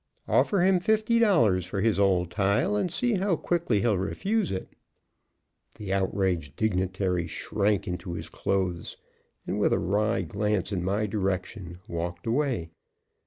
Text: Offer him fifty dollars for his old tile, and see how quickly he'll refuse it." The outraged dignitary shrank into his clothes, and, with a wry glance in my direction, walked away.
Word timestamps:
Offer 0.27 0.61
him 0.61 0.79
fifty 0.79 1.19
dollars 1.19 1.67
for 1.67 1.79
his 1.81 1.99
old 1.99 2.31
tile, 2.31 2.75
and 2.75 2.91
see 2.91 3.13
how 3.17 3.35
quickly 3.35 3.81
he'll 3.81 3.99
refuse 3.99 4.51
it." 4.51 4.69
The 5.75 5.93
outraged 5.93 6.55
dignitary 6.55 7.27
shrank 7.27 7.87
into 7.87 8.13
his 8.13 8.27
clothes, 8.27 8.97
and, 9.45 9.59
with 9.59 9.73
a 9.73 9.77
wry 9.77 10.23
glance 10.23 10.71
in 10.71 10.83
my 10.83 11.05
direction, 11.05 11.77
walked 11.87 12.25
away. 12.25 12.71